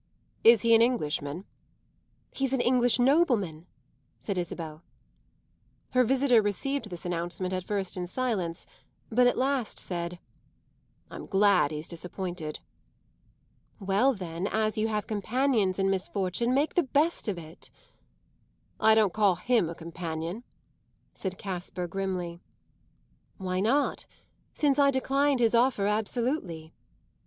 [0.43, 1.45] "Is he an Englishman?"
[2.31, 3.67] "He's an English nobleman,"
[4.17, 4.81] said Isabel.
[5.91, 8.65] Her visitor received this announcement at first in silence,
[9.11, 10.17] but at last said:
[11.11, 12.61] "I'm glad he's disappointed."
[13.79, 17.69] "Well then, as you have companions in misfortune, make the best of it."
[18.79, 20.43] "I don't call him a companion,"
[21.13, 22.41] said Casper grimly.
[23.37, 24.07] "Why not
[24.51, 26.73] since I declined his offer absolutely?"